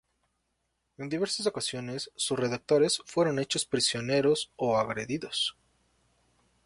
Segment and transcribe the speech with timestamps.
[0.97, 5.55] En diversas ocasiones sus redactores fueron hechos prisioneros o agredidos.